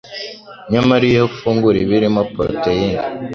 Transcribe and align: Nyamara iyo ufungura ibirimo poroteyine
Nyamara 0.71 1.03
iyo 1.11 1.21
ufungura 1.29 1.77
ibirimo 1.85 2.21
poroteyine 2.33 3.01